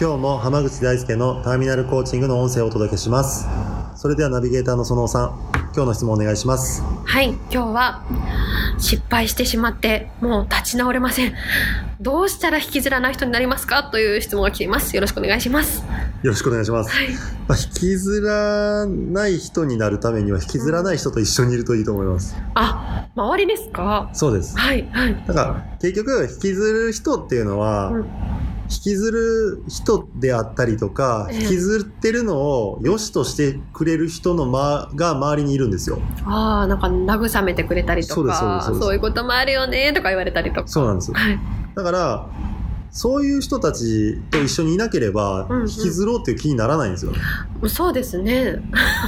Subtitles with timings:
[0.00, 3.48] 今日も浜口大輔のターミナルコーチングの音声をお届けします。
[3.96, 6.84] それではナビゲーターの園尾さん今日の質問お願いします。
[7.04, 8.04] はい今日は
[8.78, 11.34] 失敗してしまってもう立ち直れません。
[12.00, 14.94] どうしたら引きずらない人になりますかという質問が来ています。
[14.94, 15.80] よろしくお願いします。
[16.22, 17.08] よろしくお願いします、はい。
[17.48, 24.10] まあ、引きずらない人になるためには引きずらない人と一緒にいるといいと思います、あ周りですか？
[24.12, 24.56] そうです。
[24.56, 25.24] はいはい。
[25.26, 28.06] だから結局引きずる人っていうのは、うん
[28.70, 31.42] 引きずる人であったりとか、ええ。
[31.42, 36.00] 引きずってるのを良しとしてくれる人の、ま、が周りにいるんですよ。
[36.24, 40.68] ああなんか慰めてくれたりとかすそういうこともあるよねとか言われたりとか。
[40.68, 41.38] そうなんですはい。
[41.74, 42.28] だから
[42.90, 45.68] そういう人たちと一緒にいなければ、うんうん。
[45.68, 47.12] 引きずろうっていう気にならないんですよ。
[47.68, 48.56] そうですね。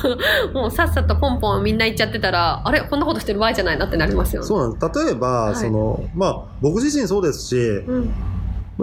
[0.55, 2.81] もうさっさとポンポンみんな言っちゃってたらあれ？
[2.81, 4.49] こんなことしてる場合じゃないなってなりますよね。
[4.49, 5.05] そうなんです。
[5.05, 5.57] 例えば、はい。
[5.57, 8.11] その、まあ、僕自身そうですし、うん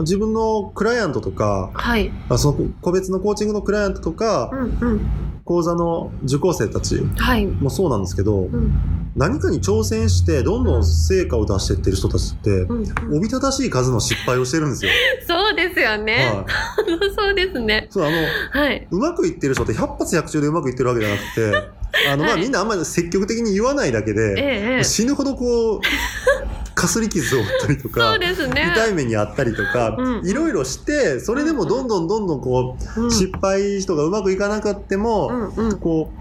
[0.02, 2.12] 自分のクライアントとか、はい。
[2.30, 5.02] あその個別のコーチングのクライアントとか、うんうん。
[5.44, 7.46] 講座の受講生たちはい。
[7.46, 8.74] もそうなんですけど、うん。
[9.16, 13.18] 何かに挑戦してどんどん成果を出していってる人たちって、うんうん。
[13.18, 14.92] おびただしい数の失敗をしてるんですよ。
[15.26, 16.46] そうですよね、はい。
[17.16, 17.88] そうですね。
[17.90, 18.18] そう、あの、
[18.52, 18.88] はい。
[18.92, 21.78] うまくいってる人って100発100中でうまくいってるわけじゃなくて、
[22.10, 22.42] あの、まあ、はい。
[22.42, 24.84] みんなあんまり積極的に言わないだけで、ええええ。
[24.84, 25.80] 死ぬほどこう、
[26.78, 28.72] かすり傷を負ったりとそかう、ですね。
[28.76, 35.80] 痛い目にあったりとかう、んいろいろして、それでもどんどんどんどんこう、うん失敗人がうまくいかなかっても、うんうん。
[35.80, 36.12] こ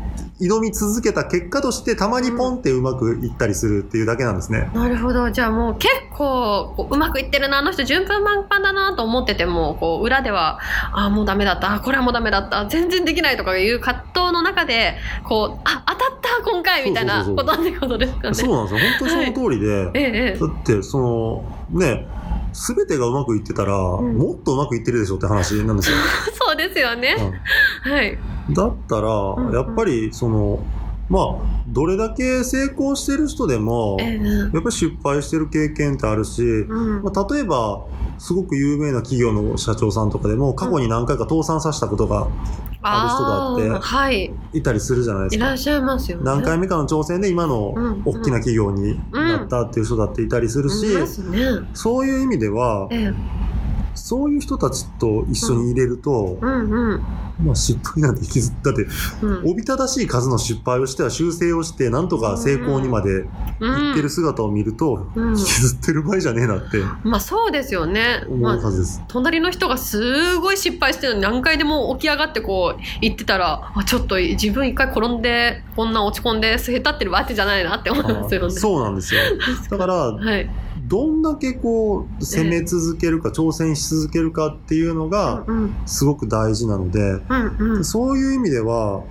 [0.41, 4.71] う、挑み続けた結果として、たまにポンってうまくいったりするっていうだけなんですね。
[4.75, 5.31] なるほど。
[5.31, 10.59] じゃあもう結構こううまくいってるな、あの人順風満帆だなと思ってても、こう裏では、
[10.93, 15.83] ああ、もうダメだった、あこれはもうダメだった、全然できないとかいう葛藤の中で、こう、あ、
[16.45, 18.35] 今回みたいなことってことですかね。
[18.35, 18.91] そうなんですよ。
[18.99, 22.07] 本当にその通りで、ええええだって、その、ね、
[22.53, 25.97] すべてがうまくいってたら、んもっとうまくいってるでしょって話なんですよ。
[26.41, 27.17] そうですよね。
[27.83, 28.19] はい。
[28.51, 30.61] だったら、んやっぱり、その、
[31.09, 31.25] まあ、
[31.67, 37.03] どれだけ成功してる人でも、ええやっぱり失敗してる経験ってあるし、うん。
[37.03, 37.85] まあ、例えば、
[38.19, 42.29] すごく有名な企業の社長さんとかでも、過去に何回か倒産させたことが
[42.83, 44.35] ある人があってーはい。
[44.53, 45.45] いたりするじゃないですか。
[45.45, 46.25] いらっしゃいますよね。
[46.25, 51.39] 何回目かの挑戦で今のうん大きな企業になったっていう人だっていたりするし、いますね。
[51.75, 53.15] そういう意味では、ええ
[53.97, 57.03] そういう人たちと一緒に入れると、うんうん。
[57.45, 58.87] まあ失敗なんて引きずだって、
[59.23, 63.25] うんおびただしい数の失敗をしては修正をして、なんとか成功にまで
[63.61, 68.25] 行ってる姿を見ると、うん引きずってる場合じゃねえなってまあそうですよね。
[68.29, 69.03] 思まあうはずです。
[69.09, 78.51] 隣の人がすごい失敗してるのに何回でも起き上がってこう言ってたらあちょっと自分一回転んでこんな落ち込んでへたってるわけじゃないなって思いますよね。
[78.51, 79.21] そうなんですよ。
[79.71, 80.49] だから、はい。
[80.87, 87.21] どんだけこう、攻め続けるか、挑戦し続けるかっていうのが、うんすごく大事なので、
[87.83, 89.03] そういう意味では、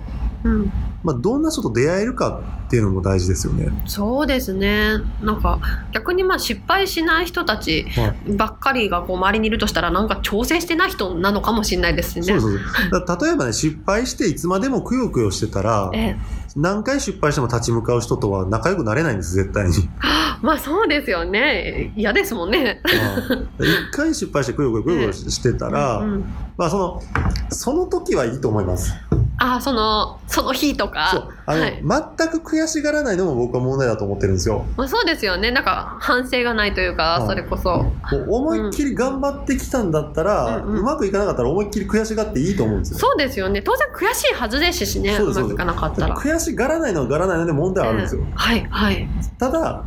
[0.44, 0.72] うん。
[1.02, 3.68] まあ、どんな人と出会えるかっていうのも大事ですよね。
[3.86, 4.94] そうですね。
[5.22, 5.60] なんか
[5.92, 12.24] 逆にまあ失敗しない人たちはいばっかりがこう周りにいるとしたらなんか挑戦してない人なのかもしれないですね。
[12.24, 13.18] そうそうそう。
[13.22, 16.16] 例えばね、失敗していつまでもくよくよしてたら、ええ、
[16.56, 19.74] 何回失敗しても立ち向かう人とは仲良くなれないんです、絶対に。
[20.42, 21.92] まあそうですよね。
[21.96, 22.80] 嫌ですもんね。
[22.84, 26.24] はい一回失敗してくよくよくよしてたら、うんうん
[26.56, 27.02] まあその、
[27.50, 28.94] その時はいいと思います。
[29.38, 31.30] あそのその日とそうか。。
[31.48, 31.82] あの、はい
[32.16, 34.66] 全く悔しがらないのも僕は問題だと思ってるんですよ。
[34.76, 35.50] まあ、そうですよね。
[35.50, 37.86] なんか反省がないというか、はいそれこそ。
[38.28, 42.98] 思いっきり頑張ってきたんだったら、うんうんうまくいかなかったら思いっきり悔しがっていいと思うんですよ。
[42.98, 43.62] そうですよね。
[43.62, 45.16] 当然悔しいはずですしね。
[45.16, 46.16] そうまくいかなかったら。
[46.16, 48.22] 悔しがらないのはがらないので問題はあるんですよ。
[48.22, 49.08] ええはい、はい、
[49.38, 49.84] ただ、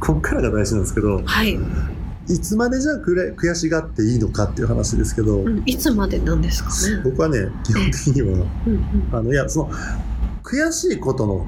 [0.00, 1.58] こっからが大事なんですけど、はい。
[2.32, 7.02] いつまでじゃあくれ悔しがっていいのかっていう話ですけど、うんいつまでなんですかね？
[7.04, 9.70] 僕はね、基本的には、うんうんあの、いや、その、
[10.42, 11.46] 悔しいことの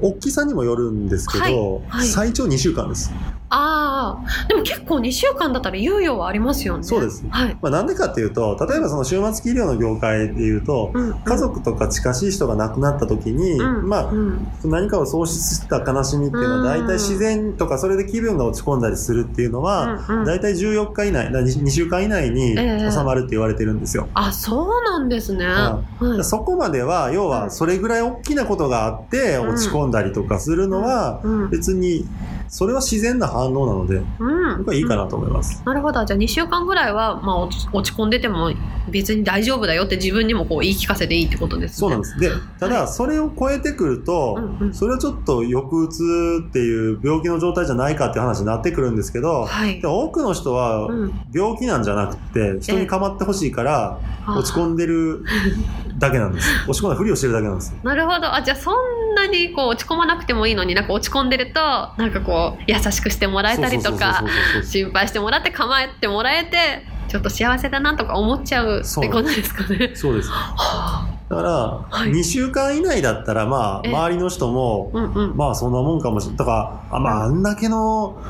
[0.00, 3.10] 大きさにもよるんですけど、はいはい最長2週間です。
[3.58, 6.82] ああでも結構2週間だったら猶予はありますよね。
[6.82, 11.18] そうですはい、まあ、なんでかっていうと例えばその終末期医療の業界でいうとうんうん。
[11.20, 14.46] 家族とか近しい人が亡くなった時に、うんまあうん。
[14.64, 16.64] 何かを喪失した悲しみっていうのはうん。
[16.64, 20.24] 大体自然とかそれで気分が落ち込んだりするっていうのはうんうん。
[20.26, 22.90] 大体14日以内2週間以内にええ。
[22.90, 24.08] 収まるって言われてるんですよ。
[24.14, 26.24] あそうなんですね、ははい。
[26.24, 29.48] そこまでは要はそれぐらい大きなことがあってうん。
[29.50, 31.50] 落ち込んだりとかするのはうん。
[31.50, 32.06] 別に
[32.48, 34.58] それは自然な反応なのでうん。
[34.58, 35.62] 僕はいいかなと思います。
[35.64, 36.04] なるほど。
[36.04, 37.52] じゃあ2週間ぐらいは、まあ、落
[37.82, 38.52] ち込んでても
[38.90, 41.76] 別に大丈夫だよって自分にもこう言い聞かせていいってことですね。
[41.78, 42.18] そうなんです。
[42.18, 44.74] で、ただそれを超えてくるとうんうん。
[44.74, 49.80] それはちょっと抑うつっていう病気の状態じゃないかっていう話になってくるんですけどはい。
[49.80, 53.98] で、多くの人はうん、病気なんじゃなくて人に構ってほしいから
[54.28, 55.24] 落ち込んんでる
[55.98, 56.48] だけなんです。
[56.68, 57.74] 落ち込んだふりをしてるだけなんです。
[57.82, 64.24] なるほどあじゃあそんなにこう落ち込まなくてもいいのになんか落ち込んでるとなんかこう優しくしてもらえたりとか
[64.62, 69.92] 心配してもらって構えてもらえてちょっと幸せだなとか思っちゃうってことですかね。
[69.94, 70.30] そうです。
[70.30, 71.42] はだか
[71.90, 74.92] ら、い2週間以内だったら、まあ、え周りの人も、
[75.34, 76.38] まあ、そんなもんかもしれない。
[76.38, 78.22] だから、あまあ、あんだけの、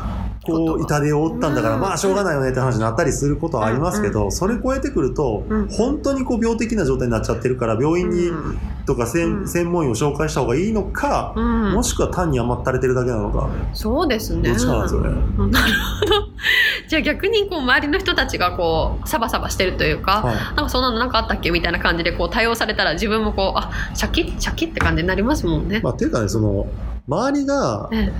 [0.46, 14.48] こう、痛手を負ったんだから、うんまあ、しょうがないよねって話になったりすることはありますけうど、それ超えてくるとうん、本当にこう、病的な状態になっちゃってるから、病院に、うんとか専、うん専門医を紹介した方がいいのか、うんもしくは単に甘ったれてるだけなのか、そうですね。
[14.48, 15.08] どっちかなんですよね。
[15.38, 16.26] うんなるほど。
[16.88, 25.80] じゃあ逆にこう周りの人たちがこうサバサバしてるというか、はいなんかそんなのなんかあったっけみたいな感じでこう対応されたら自分もこうあシャキッシャキッって感じになりますもんね。
[25.82, 26.66] まあ、っていうかね、その、
[27.08, 28.12] 周りが、え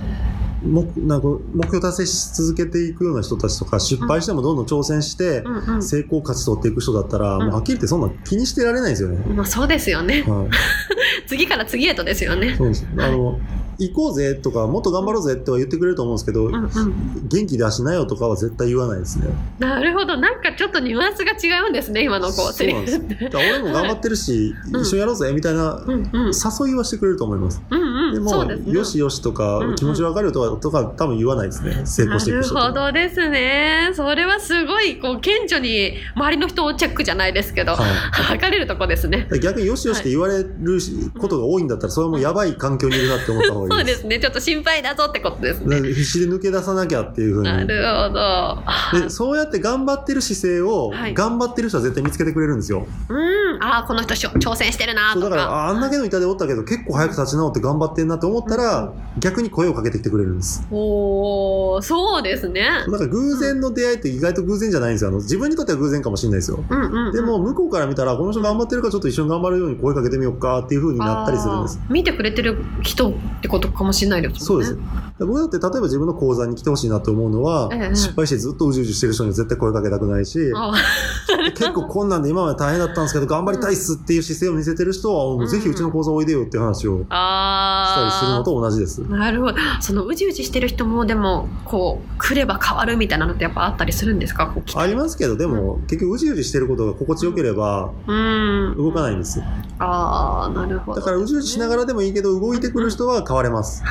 [0.61, 5.43] 目なんか目標達成し続けていくような人たちとか失敗してもどんどん挑戦して
[5.81, 9.17] 成功を勝ち取っていく人だったら、んもうはっきり言ってそんな気にしてられないんですよね。
[9.33, 10.23] まあそうですよね。
[10.23, 10.49] はい、
[11.27, 12.55] 次から次へとですよね。
[12.57, 13.39] そうですあの
[13.79, 17.27] 行こうぜとかもっと頑張ろうぜっては言ってくれると思うんですけど、うんうん。
[17.27, 19.27] 元気出しなよとかは絶対言わないですね。
[19.59, 20.17] なるほど。
[20.17, 22.03] なんかちょっとニュアンスが違うんですね。
[22.03, 23.01] 今のこうそうなんです
[23.33, 27.61] 俺も頑張ってるし、うん一緒にやろうぜみたいなうんうん誘いはしてくれると思います。
[27.69, 28.13] うんうん。
[28.13, 28.73] でも。
[28.73, 31.85] よしよしとか、うんうん気持ちわかるとかとか多分言わないですね。
[31.85, 33.91] 成功していくなるほどですね。
[33.93, 37.87] それはすごいこう顕著に周りの人をチェックじゃないですけど、はい
[38.27, 39.27] 測れるとこですね。
[39.41, 40.49] 逆によしよしって言われる
[41.19, 43.75] ことが多いんだったら、それはもうやばい環境にいるなって思った方がいいで。
[43.75, 44.19] そうですすね。
[44.19, 45.81] ちょっと心配だぞってことですね。
[45.81, 47.49] で必死で抜け出さなきゃっていうふうに。
[47.49, 48.19] なるほど。
[48.19, 52.85] あでそうやって頑張ってる姿勢を、はい頑張ってる人は絶対見つけてくれるんですよ。
[53.09, 53.13] う
[53.57, 53.63] ん。
[53.63, 55.51] ああ、この人しょ挑戦してるなとそうだから、か。
[55.51, 60.65] ああんだけの痛でおったけど、結構早く立ち直って頑張ってんなって思ったら、逆に声をかけてきてくれるんです。
[60.71, 62.69] おー、そうですね。
[62.89, 65.09] だから偶然の出会いって意外と偶然じゃないんですよ。
[65.09, 66.63] あの自分にとっては偶然かもしれないですよ。
[66.69, 67.13] うんうんうん。
[67.13, 71.79] でも、向こうから見たら、この人頑張ってるからちょっと一緒に頑張るように声かけてみようかっていう風になったりするんです。
[71.89, 75.06] 見てくれてる人ってことかもしれないですそうですもんね。。
[75.19, 80.73] 僕だって例えば自分の講座に来てほしいなと思うのは、ええ失敗してずっとうじうじしてる人には絶対声かけたくないし、あ
[81.55, 88.99] 結構困難で今まで大変だったんですけど頑張りたいっすっていう姿勢を見せてる人は、もうぜひうちの講座おいでよっていう話をしたりするあのと同じです。
[88.99, 89.57] なるほど。
[89.81, 94.53] そのうじうじしてる人もでもこう来れば変わるみたいなのってやっぱあったりするんですか？
[94.75, 98.75] ありますけど、でも、結局うじうじしてることが心地よければうん。
[98.77, 99.41] 動かないんです。
[99.79, 100.99] ああなるほど。
[100.99, 103.83] だからうじうじしながらでもいいけど動いてくる人は変われます。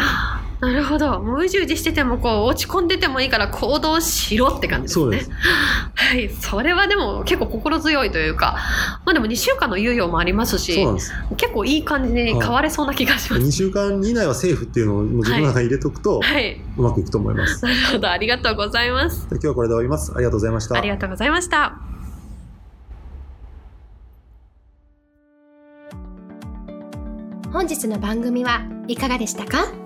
[0.60, 1.20] なるほど。
[1.20, 5.04] もううじうじしててもこう落ち込んでてもいいから行動しろって感じですね。
[5.04, 5.30] そうです。
[5.94, 6.30] はい。
[6.30, 8.56] それはでも結構心強いというか、
[9.04, 11.12] まあでも2週間の猶予もありますし、す。
[11.36, 13.42] 結構いい感じに変われそうな気がします。
[13.42, 16.58] 2週間以内はセーフっていうのをもう自分の中に入れとくと、 はい。
[16.78, 17.62] うまくいくと思います。
[17.62, 18.10] なるほど。
[18.10, 19.28] ありがとうございます。
[19.28, 20.12] で今日はこれで終わります。
[20.14, 20.88] ありがとうございましたあり。
[20.88, 21.74] がとうございました。
[27.52, 29.85] 本日の番組はいかがでしたか？